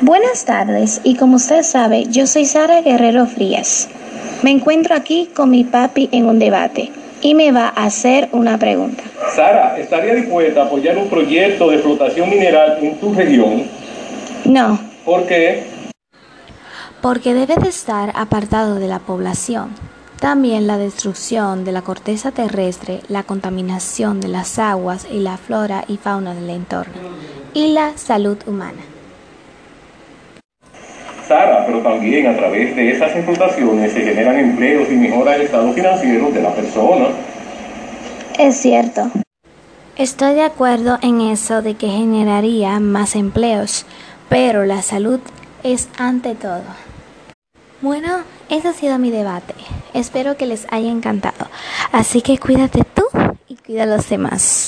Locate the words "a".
7.74-7.84, 10.62-10.66, 32.26-32.36, 53.84-53.86